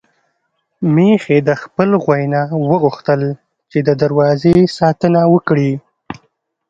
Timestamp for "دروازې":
4.01-4.55